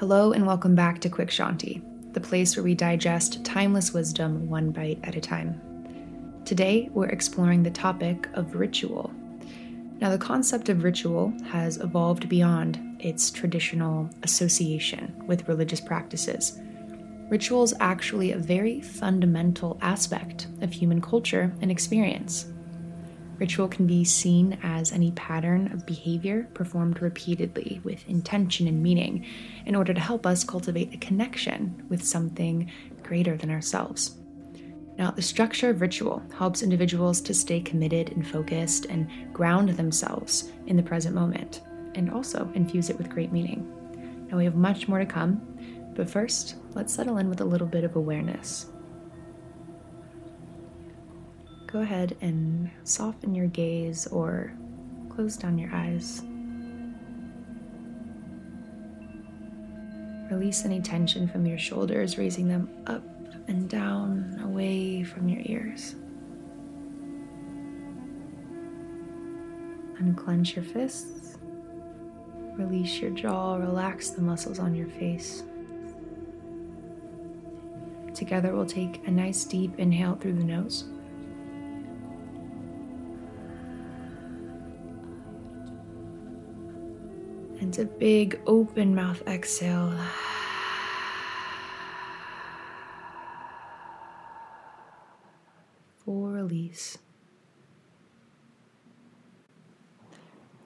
[0.00, 1.82] Hello, and welcome back to Quick Shanti,
[2.14, 5.60] the place where we digest timeless wisdom one bite at a time.
[6.46, 9.12] Today, we're exploring the topic of ritual.
[10.00, 16.58] Now, the concept of ritual has evolved beyond its traditional association with religious practices.
[17.28, 22.46] Ritual is actually a very fundamental aspect of human culture and experience.
[23.40, 29.24] Ritual can be seen as any pattern of behavior performed repeatedly with intention and meaning
[29.64, 32.70] in order to help us cultivate a connection with something
[33.02, 34.18] greater than ourselves.
[34.98, 40.52] Now, the structure of ritual helps individuals to stay committed and focused and ground themselves
[40.66, 41.62] in the present moment,
[41.94, 43.66] and also infuse it with great meaning.
[44.30, 45.40] Now, we have much more to come,
[45.96, 48.66] but first, let's settle in with a little bit of awareness
[51.72, 54.52] go ahead and soften your gaze or
[55.08, 56.22] close down your eyes.
[60.30, 63.02] Release any tension from your shoulders, raising them up
[63.48, 65.96] and down away from your ears.
[69.98, 71.38] Unclench your fists.
[72.56, 75.44] Release your jaw, relax the muscles on your face.
[78.14, 80.84] Together, we'll take a nice deep inhale through the nose.
[87.70, 89.94] And a big open mouth exhale.
[96.04, 96.98] For release.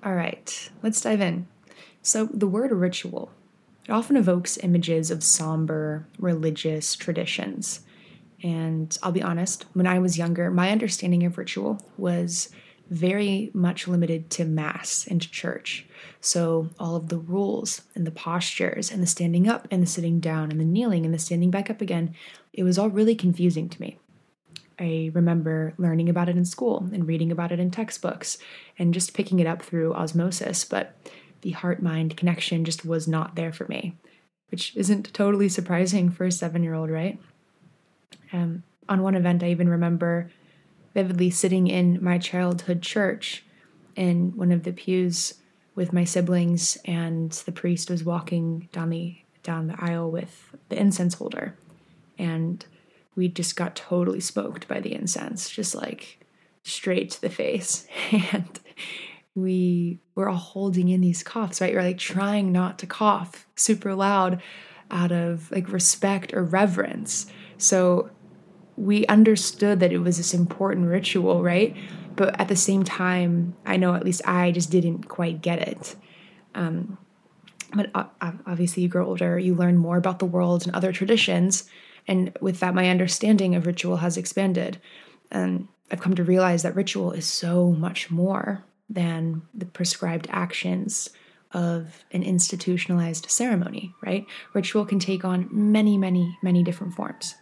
[0.02, 1.46] All right, let's dive in.
[2.00, 3.30] So, the word ritual,
[3.86, 7.80] it often evokes images of somber religious traditions.
[8.42, 12.48] And I'll be honest, when I was younger, my understanding of ritual was
[12.90, 15.86] very much limited to mass and to church.
[16.20, 20.20] So, all of the rules and the postures and the standing up and the sitting
[20.20, 22.14] down and the kneeling and the standing back up again,
[22.52, 23.98] it was all really confusing to me.
[24.78, 28.38] I remember learning about it in school and reading about it in textbooks
[28.78, 30.94] and just picking it up through osmosis, but
[31.42, 33.96] the heart mind connection just was not there for me,
[34.50, 37.20] which isn't totally surprising for a seven year old, right?
[38.32, 40.30] Um, on one event, I even remember
[40.94, 43.44] vividly sitting in my childhood church
[43.96, 45.34] in one of the pews
[45.74, 50.78] with my siblings and the priest was walking down the down the aisle with the
[50.78, 51.56] incense holder.
[52.18, 52.64] And
[53.14, 56.24] we just got totally smoked by the incense just like
[56.62, 57.86] straight to the face.
[58.32, 58.60] And
[59.34, 61.74] we were all holding in these coughs right?
[61.74, 64.40] We're like trying not to cough super loud
[64.90, 67.26] out of like respect or reverence.
[67.58, 68.10] So
[68.76, 71.76] we understood that it was this important ritual right
[72.16, 75.96] but at the same time, I know at least I just didn't quite get it.
[76.54, 76.98] Um,
[77.74, 77.90] but
[78.20, 81.68] obviously, you grow older, you learn more about the world and other traditions,
[82.06, 84.80] and with that, my understanding of ritual has expanded.
[85.32, 91.10] And I've come to realize that ritual is so much more than the prescribed actions
[91.52, 94.26] of an institutionalized ceremony, right?
[94.52, 97.34] Ritual can take on many, many, many different forms.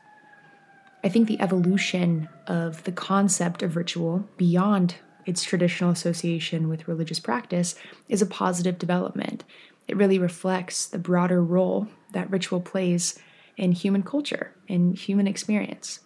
[1.05, 4.97] I think the evolution of the concept of ritual beyond
[5.27, 7.75] its traditional association with religious practice
[8.09, 9.45] is a positive development.
[9.89, 13.19] It really reflects the broader role that ritual plays
[13.57, 16.01] in human culture and human experience.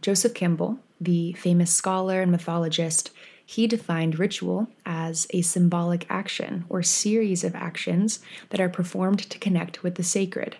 [0.00, 3.10] Joseph Campbell, the famous scholar and mythologist,
[3.44, 9.38] he defined ritual as a symbolic action or series of actions that are performed to
[9.38, 10.56] connect with the sacred.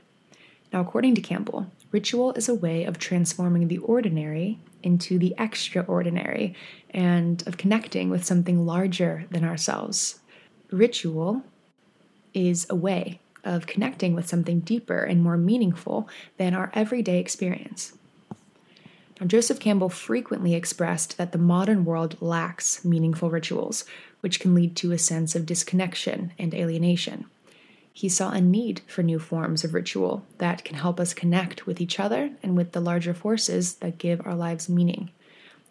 [0.73, 6.55] Now, according to Campbell, Ritual is a way of transforming the ordinary into the extraordinary
[6.91, 10.21] and of connecting with something larger than ourselves.
[10.71, 11.43] Ritual
[12.35, 17.95] is a way of connecting with something deeper and more meaningful than our everyday experience.
[19.19, 23.85] Now, Joseph Campbell frequently expressed that the modern world lacks meaningful rituals,
[24.21, 27.25] which can lead to a sense of disconnection and alienation
[27.99, 31.81] he saw a need for new forms of ritual that can help us connect with
[31.81, 35.11] each other and with the larger forces that give our lives meaning.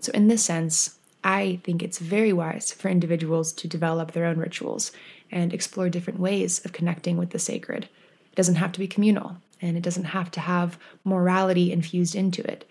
[0.02, 4.40] So, in this sense, I think it's very wise for individuals to develop their own
[4.40, 4.92] rituals
[5.32, 7.86] and explore different ways of connecting with the sacred.
[7.86, 12.44] It doesn't have to be communal, and it doesn't have to have morality infused into
[12.44, 12.70] it.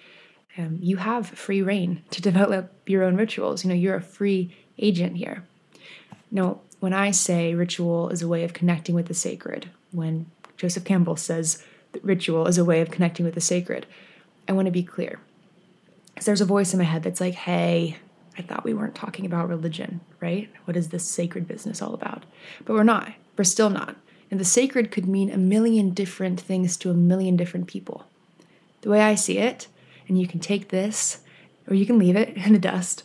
[0.59, 3.65] Um, you have free rein to develop your own rituals.
[3.65, 5.45] You know, you're a free agent here.
[6.31, 10.85] Now, when I say ritual is a way of connecting with the sacred, when Joseph
[10.85, 11.63] Campbell says
[11.93, 13.87] that ritual is a way of connecting with the sacred,
[14.49, 15.19] I want to be clear.
[16.09, 17.97] Because there's a voice in my head that's like, hey,
[18.39, 20.51] I thought we weren't talking about religion, right?
[20.65, 22.25] What is this sacred business all about?
[22.65, 23.13] But we're not.
[23.37, 23.97] We're still not.
[24.31, 28.07] And the sacred could mean a million different things to a million different people.
[28.83, 29.69] The way I see it,
[30.09, 31.21] and you can take this
[31.69, 33.03] or you can leave it in the dust,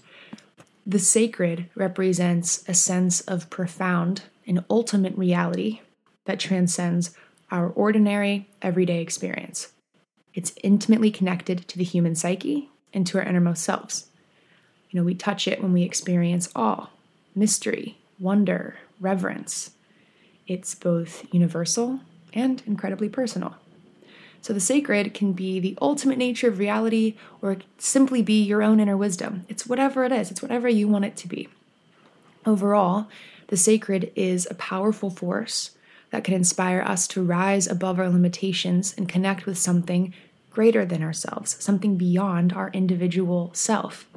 [0.85, 5.81] the sacred represents a sense of profound and ultimate reality
[6.25, 7.15] that transcends
[7.51, 9.73] our ordinary, everyday experience.
[10.33, 14.07] It's intimately connected to the human psyche and to our innermost selves.
[14.89, 16.89] You know, we touch it when we experience awe,
[17.35, 19.71] mystery, wonder, reverence.
[20.47, 21.99] It's both universal
[22.33, 23.55] and incredibly personal.
[24.41, 28.79] So the sacred can be the ultimate nature of reality or simply be your own
[28.79, 29.45] inner wisdom.
[29.47, 31.47] It's whatever it is, it's whatever you want it to be.
[32.45, 33.07] Overall,
[33.47, 35.71] the sacred is a powerful force
[36.09, 40.13] that can inspire us to rise above our limitations and connect with something
[40.49, 44.07] greater than ourselves, something beyond our individual self.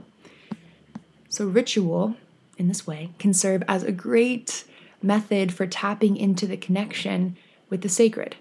[1.28, 2.16] So, ritual
[2.58, 4.64] in this way can serve as a great
[5.02, 7.36] method for tapping into the connection
[7.68, 8.36] with the sacred.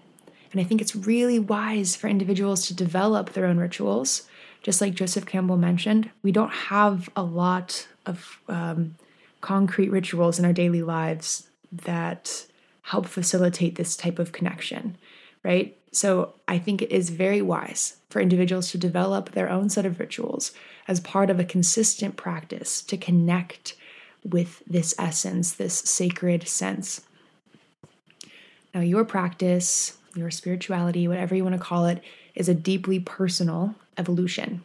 [0.54, 4.28] And I think it's really wise for individuals to develop their own rituals.
[4.62, 8.96] Just like Joseph Campbell mentioned, we don't have a lot of um,
[9.42, 12.46] concrete rituals in our daily lives that
[12.84, 14.96] help facilitate this type of connection,
[15.44, 15.76] right?
[15.92, 20.00] So I think it is very wise for individuals to develop their own set of
[20.00, 20.52] rituals
[20.88, 23.76] as part of a consistent practice to connect
[24.24, 27.02] with this essence, this sacred sense.
[28.74, 32.02] Now, your practice, your spirituality, whatever you want to call it,
[32.36, 34.64] is a deeply personal evolution.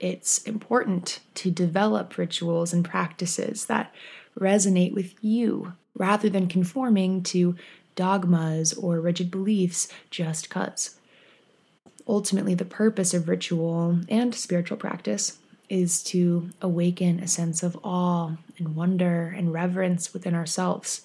[0.00, 3.92] It's important to develop rituals and practices that
[4.38, 7.56] resonate with you rather than conforming to
[7.96, 10.96] dogmas or rigid beliefs just because.
[12.06, 15.38] Ultimately, the purpose of ritual and spiritual practice
[15.68, 21.02] is to awaken a sense of awe and wonder and reverence within ourselves.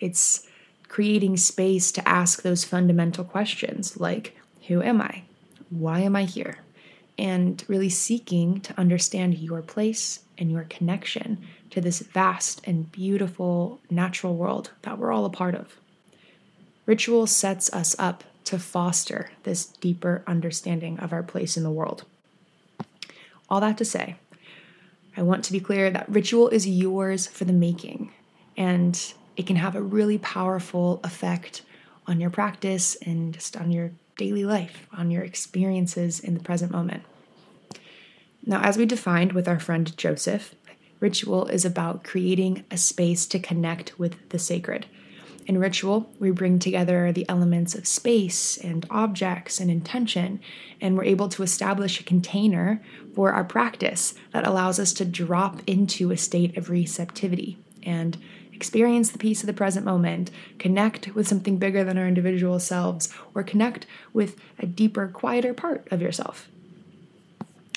[0.00, 0.46] It's
[0.88, 4.36] creating space to ask those fundamental questions like
[4.68, 5.22] Who am I?
[5.70, 6.58] Why am I here?
[7.18, 11.38] And really seeking to understand your place and your connection
[11.70, 15.76] to this vast and beautiful natural world that we're all a part of.
[16.86, 22.04] Ritual sets us up to foster this deeper understanding of our place in the world.
[23.50, 24.16] All that to say,
[25.16, 28.12] I want to be clear that ritual is yours for the making,
[28.56, 31.62] and it can have a really powerful effect
[32.08, 36.72] on your practice and just on your daily life, on your experiences in the present
[36.72, 37.04] moment.
[38.44, 40.56] Now, as we defined with our friend Joseph,
[40.98, 44.86] ritual is about creating a space to connect with the sacred.
[45.46, 50.40] In ritual, we bring together the elements of space and objects and intention,
[50.80, 52.82] and we're able to establish a container
[53.14, 58.16] for our practice that allows us to drop into a state of receptivity and
[58.52, 63.08] experience the peace of the present moment, connect with something bigger than our individual selves,
[63.34, 66.48] or connect with a deeper, quieter part of yourself.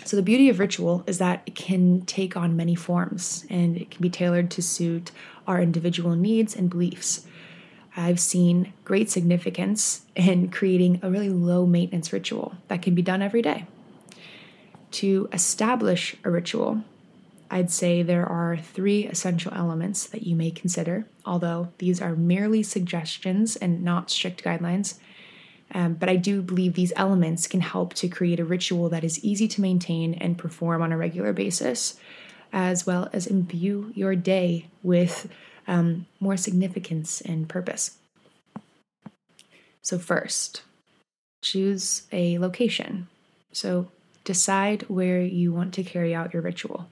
[0.04, 3.92] So, the beauty of ritual is that it can take on many forms and it
[3.92, 5.12] can be tailored to suit
[5.46, 7.28] our individual needs and beliefs.
[7.96, 13.22] I've seen great significance in creating a really low maintenance ritual that can be done
[13.22, 13.66] every day.
[14.92, 16.84] To establish a ritual,
[17.54, 22.64] I'd say there are three essential elements that you may consider, although these are merely
[22.64, 24.98] suggestions and not strict guidelines.
[25.74, 29.24] Um, but I do believe these elements can help to create a ritual that is
[29.24, 32.00] easy to maintain and perform on a regular basis,
[32.54, 35.30] as well as imbue your day with
[35.68, 37.98] um, more significance and purpose.
[39.82, 40.62] So, first,
[41.42, 43.08] choose a location.
[43.52, 43.90] So,
[44.24, 46.88] decide where you want to carry out your ritual.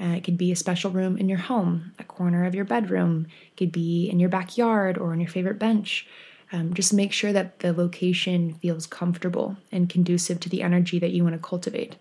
[0.00, 3.26] Uh, it could be a special room in your home, a corner of your bedroom,
[3.52, 6.06] it could be in your backyard or on your favorite bench.
[6.52, 11.10] Um, just make sure that the location feels comfortable and conducive to the energy that
[11.10, 11.96] you want to cultivate.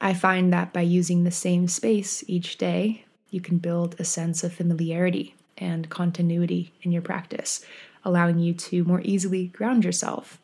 [0.00, 4.44] I find that by using the same space each day, you can build a sense
[4.44, 7.64] of familiarity and continuity in your practice,
[8.04, 10.38] allowing you to more easily ground yourself.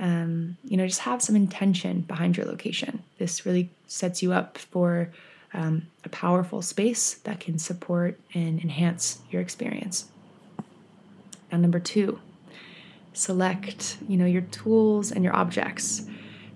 [0.00, 3.02] Um, you know, just have some intention behind your location.
[3.18, 5.10] This really sets you up for
[5.52, 10.06] um, a powerful space that can support and enhance your experience.
[11.50, 12.20] Now, number two,
[13.12, 16.06] select you know your tools and your objects.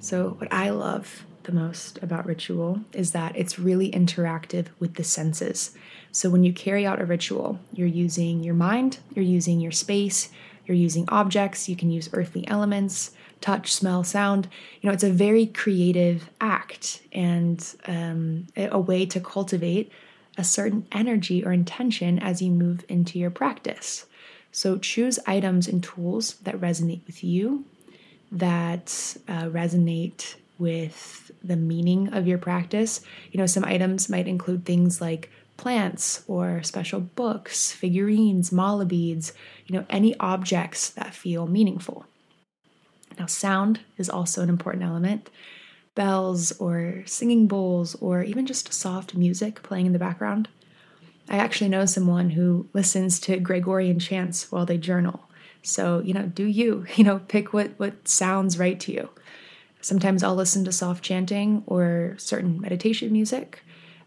[0.00, 5.04] So, what I love the most about ritual is that it's really interactive with the
[5.04, 5.76] senses.
[6.10, 10.28] So, when you carry out a ritual, you're using your mind, you're using your space,
[10.66, 14.48] you're using objects, you can use earthly elements, touch, smell, sound.
[14.80, 19.92] You know, it's a very creative act and um, a way to cultivate
[20.38, 24.06] a certain energy or intention as you move into your practice.
[24.50, 27.64] So choose items and tools that resonate with you,
[28.30, 33.00] that uh, resonate with the meaning of your practice.
[33.30, 39.32] You know, some items might include things like plants or special books, figurines, mala beads,
[39.66, 42.06] you know, any objects that feel meaningful.
[43.18, 45.30] Now, sound is also an important element.
[45.94, 50.48] Bells or singing bowls or even just soft music playing in the background.
[51.28, 55.28] I actually know someone who listens to Gregorian chants while they journal.
[55.62, 59.10] So, you know, do you, you know, pick what what sounds right to you.
[59.80, 63.62] Sometimes I'll listen to soft chanting or certain meditation music.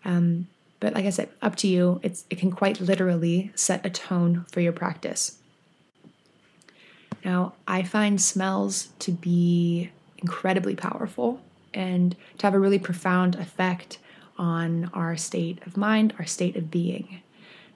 [0.06, 0.48] Um,
[0.80, 2.00] but like I said, up to you.
[2.04, 5.40] It's it can quite literally set a tone for your practice.
[7.25, 9.89] Now, I find smells to be
[10.20, 11.41] incredibly powerful
[11.74, 13.98] and to have a really profound effect
[14.38, 17.22] on our state of mind, our state of being.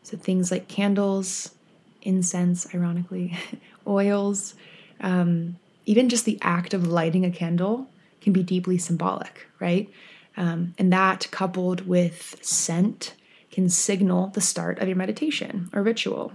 [0.03, 1.55] So things like candles,
[2.03, 3.35] incense, ironically,
[3.87, 4.53] oils,
[5.01, 7.87] um, even just the act of lighting a candle
[8.21, 9.89] can be deeply symbolic, right?
[10.37, 13.15] Um, and that coupled with scent
[13.51, 16.33] can signal the start of your meditation or ritual.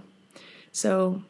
[0.73, 1.23] So,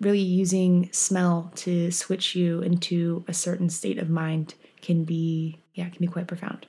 [0.00, 5.88] really using smell to switch you into a certain state of mind can be, yeah,
[5.88, 6.66] can be quite profound.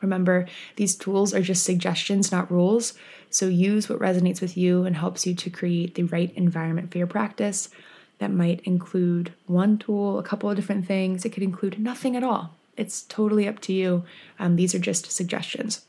[0.00, 0.46] Remember,
[0.76, 2.94] these tools are just suggestions, not rules.
[3.30, 6.98] So use what resonates with you and helps you to create the right environment for
[6.98, 7.68] your practice.
[8.18, 11.24] That might include one tool, a couple of different things.
[11.24, 12.54] It could include nothing at all.
[12.76, 14.04] It's totally up to you.
[14.38, 15.84] Um, these are just suggestions.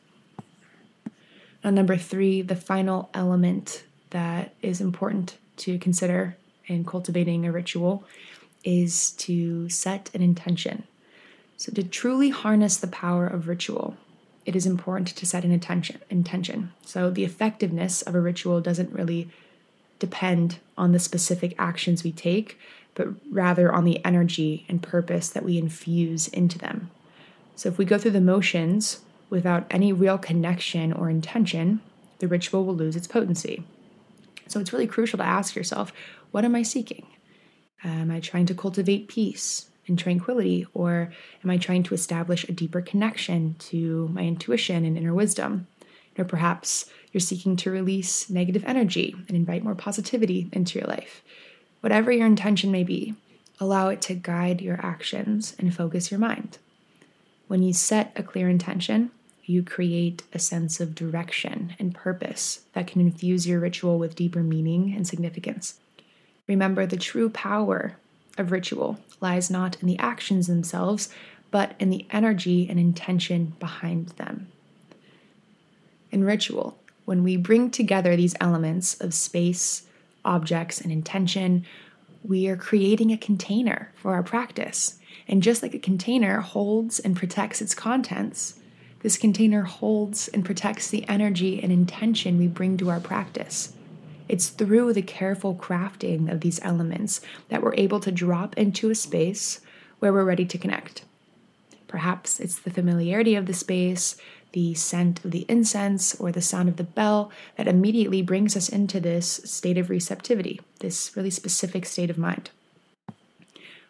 [1.63, 8.03] Now, number three, the final element that is important to consider in cultivating a ritual
[8.63, 10.83] is to set an intention.
[11.57, 13.95] So, to truly harness the power of ritual,
[14.45, 16.01] it is important to set an intention.
[16.09, 16.71] Intention.
[16.85, 19.29] So, the effectiveness of a ritual doesn't really
[19.99, 22.59] depend on the specific actions we take,
[22.95, 26.89] but rather on the energy and purpose that we infuse into them.
[27.55, 31.81] So, if we go through the motions without any real connection or intention,
[32.19, 33.63] the ritual will lose its potency.
[34.47, 35.93] So, it's really crucial to ask yourself
[36.31, 37.07] what am I seeking?
[37.83, 39.69] Am I trying to cultivate peace?
[39.87, 40.65] and tranquility?
[40.73, 41.11] Or
[41.43, 45.67] am I trying to establish a deeper connection to my intuition and inner wisdom?
[46.17, 51.23] Or perhaps you're seeking to release negative energy and invite more positivity into your life.
[51.81, 53.15] Whatever your intention may be,
[53.59, 56.57] allow it to guide your actions and focus your mind.
[57.47, 59.11] When you set a clear intention,
[59.45, 64.41] you create a sense of direction and purpose that can infuse your ritual with deeper
[64.41, 65.79] meaning and significance.
[66.47, 67.97] Remember, the true power
[68.37, 71.09] of ritual lies not in the actions themselves,
[71.51, 74.47] but in the energy and intention behind them.
[76.11, 79.83] In ritual, when we bring together these elements of space,
[80.23, 81.65] objects, and intention,
[82.23, 84.99] we are creating a container for our practice.
[85.27, 88.59] And just like a container holds and protects its contents,
[89.03, 93.73] this container holds and protects the energy and intention we bring to our practice.
[94.29, 98.95] It's through the careful crafting of these elements that we're able to drop into a
[98.95, 99.59] space
[99.99, 101.03] where we're ready to connect.
[101.87, 104.15] Perhaps it's the familiarity of the space,
[104.53, 108.69] the scent of the incense, or the sound of the bell that immediately brings us
[108.69, 112.49] into this state of receptivity, this really specific state of mind.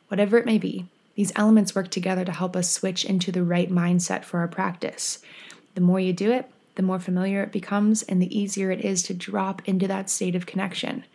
[0.07, 3.69] Whatever it may be, these elements work together to help us switch into the right
[3.69, 5.19] mindset for our practice.
[5.75, 9.03] The more you do it, the more familiar it becomes and the easier it is
[9.03, 11.05] to drop into that state of connection.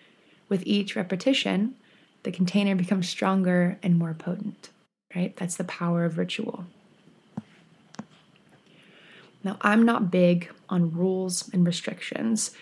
[0.48, 1.74] With each repetition,
[2.22, 4.70] the container becomes stronger and more potent,
[5.14, 5.36] right?
[5.36, 6.64] That's the power of ritual.
[9.44, 12.52] Now, I'm not big on rules and restrictions,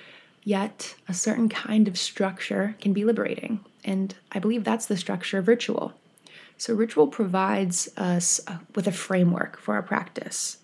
[0.45, 3.64] yet a certain kind of structure can be liberating.
[3.85, 5.95] And I believe that's the structure of ritual.
[6.58, 10.58] So, ritual provides us uh, with a framework for our practice.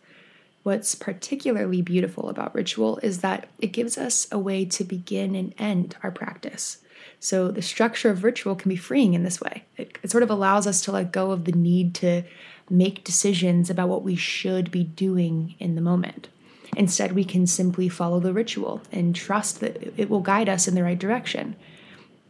[0.62, 5.54] What's particularly beautiful about ritual is that it gives us a way to begin and
[5.58, 6.78] end our practice.
[7.20, 9.64] So, the structure of ritual can be freeing in this way.
[9.76, 12.22] It, it, sort of allows us to let go of the need to
[12.70, 16.28] make decisions about what we should be doing in the moment.
[16.76, 20.74] Instead, we can simply follow the ritual and trust that it will guide us in
[20.74, 21.54] the right direction.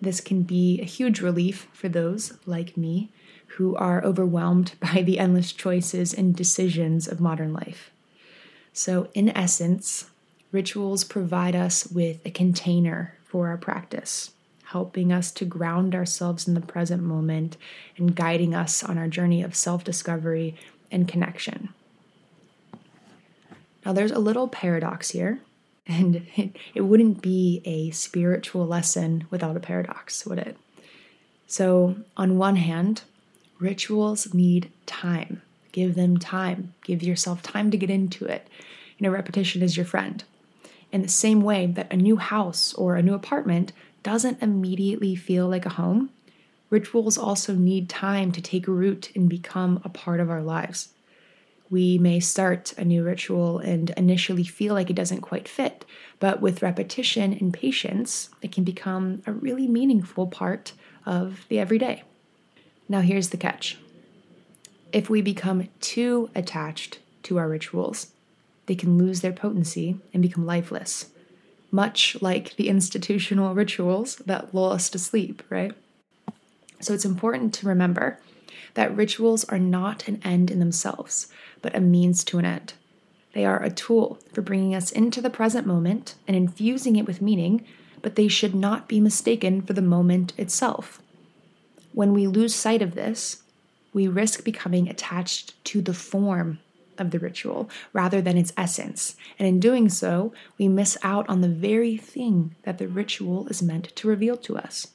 [0.00, 3.12] This can be a huge relief for those, like me,
[3.56, 7.90] who are overwhelmed by the endless choices and decisions of modern life.
[8.72, 10.10] So, in essence,
[10.50, 14.30] rituals provide us with a container for our practice,
[14.64, 17.56] helping us to ground ourselves in the present moment
[17.98, 20.54] and guiding us on our journey of self discovery
[20.90, 21.70] and connection.
[23.84, 25.40] Now, there's a little paradox here.
[25.88, 30.56] And it, it wouldn't be a spiritual lesson without a paradox, would it?
[31.48, 33.02] So, on one hand,
[33.62, 35.42] rituals need time.
[35.72, 36.74] Give them time.
[36.84, 38.46] Give yourself time to get into it.
[38.98, 40.22] You know, repetition is your friend.
[40.90, 45.48] In the same way that a new house or a new apartment doesn't immediately feel
[45.48, 46.10] like a home,
[46.68, 50.90] rituals also need time to take root and become a part of our lives
[51.72, 55.86] we may start a new ritual and initially feel like it doesn't quite fit.
[56.20, 60.74] But with repetition and patience, it can become a really meaningful part
[61.06, 62.02] of the everyday.
[62.92, 63.78] Now, here's the catch
[64.92, 68.12] if we become too attached to our rituals,
[68.66, 71.06] they can lose their potency and become lifeless,
[71.70, 75.72] much like the institutional rituals that lull us to sleep, right?
[76.80, 78.18] So it's important to remember
[78.74, 81.28] that rituals are not an end in themselves,
[81.62, 82.74] but a means to an end.
[83.32, 87.22] They are a tool for bringing us into the present moment and infusing it with
[87.22, 87.64] meaning,
[88.02, 91.00] but they should not be mistaken for the moment itself.
[91.92, 93.42] When we lose sight of this,
[93.92, 96.58] we risk becoming attached to the form
[96.98, 101.40] of the ritual rather than its essence, and in doing so, we miss out on
[101.40, 104.88] the very thing that the ritual is meant to reveal to us.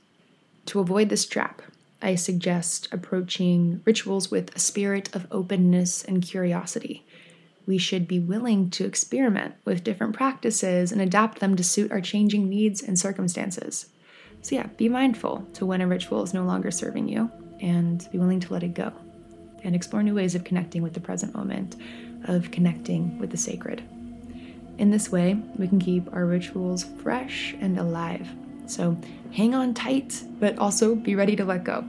[0.68, 1.62] To avoid this trap,
[2.02, 7.04] I suggest approaching rituals with a spirit of openness and curiosity.
[7.66, 12.02] We should be willing to experiment with different practices and adapt them to suit our
[12.02, 13.88] changing needs and circumstances.
[14.42, 17.30] So, yeah, be mindful to when a ritual is no longer serving you
[17.60, 18.94] and be willing to let it go
[19.64, 21.76] and explore new ways of connecting with the present moment,
[22.26, 23.84] of connecting with the sacred.
[24.78, 28.30] In this way, we can keep our rituals fresh and alive
[28.70, 28.98] so
[29.32, 31.86] hang on tight, but also be ready to let go.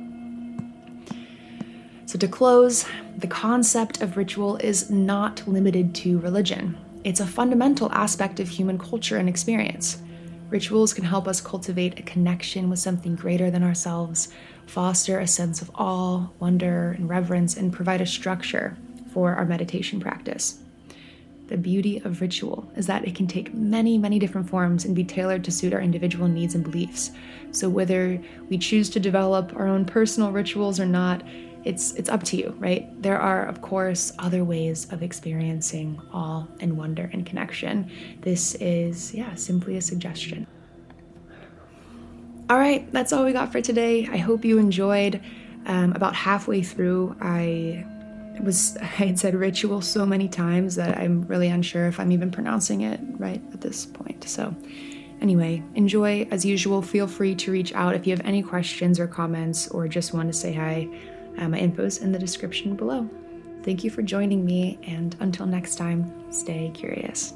[2.07, 2.87] So, to close,
[3.17, 6.79] the concept of ritual is not limited to religion.
[7.05, 10.01] It's a fundamental aspect of human culture and experience.
[10.51, 14.29] Rituals can help us cultivate a connection with something greater than ourselves,
[14.67, 18.75] foster a sense of awe, wonder, and reverence, and provide a structure
[19.13, 20.61] for our meditation practice.
[21.49, 25.05] The beauty of ritual is that it can take many, many different forms and be
[25.05, 27.11] tailored to suit our individual needs and beliefs.
[27.51, 31.23] So whether we choose to develop our own personal rituals or not,
[31.65, 32.91] it's it's up to you, right?
[33.03, 37.91] There are of course other ways of experiencing awe and wonder and connection.
[38.21, 40.47] This is yeah, simply a suggestion.
[42.51, 44.09] All right, that's all we got for today.
[44.11, 45.21] I hope you enjoyed.
[45.67, 47.85] Um, about halfway through, I
[48.43, 52.31] was I had said ritual so many times that I'm really unsure if I'm even
[52.31, 54.27] pronouncing it right at this point.
[54.29, 54.55] So
[55.21, 56.81] anyway, enjoy as usual.
[56.83, 60.29] Feel free to reach out if you have any questions or comments or just want
[60.29, 60.89] to say hi.
[61.39, 63.09] Uh, my info's in the description below.
[63.63, 67.35] Thank you for joining me, and until next time, stay curious.